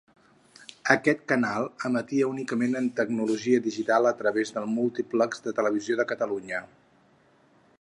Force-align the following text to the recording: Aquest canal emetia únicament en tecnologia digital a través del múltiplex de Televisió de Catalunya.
Aquest 0.93 1.19
canal 1.31 1.67
emetia 1.89 2.29
únicament 2.31 2.73
en 2.79 2.87
tecnologia 2.99 3.59
digital 3.67 4.09
a 4.11 4.15
través 4.23 4.53
del 4.57 4.67
múltiplex 4.79 5.45
de 5.49 5.55
Televisió 5.61 5.99
de 6.01 6.07
Catalunya. 6.15 6.63